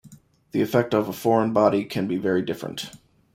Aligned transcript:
The 0.49 0.63
effect 0.63 0.95
of 0.95 1.07
a 1.09 1.13
foreign 1.13 1.53
body 1.53 1.85
can 1.85 2.07
be 2.07 2.17
very 2.17 2.41
different. 2.41 2.89